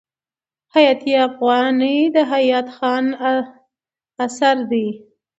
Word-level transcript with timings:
حیات 0.73 1.01
افغاني 1.27 1.97
د 2.15 2.17
حیات 2.31 2.67
خان 2.77 3.05
اثر 4.25 4.57
دﺉ. 4.71 4.85